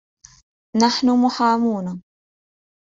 [0.75, 2.01] نَحنُ مُحامون